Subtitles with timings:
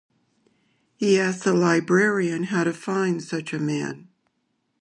[0.97, 4.07] He asked the librarian how to find such a man.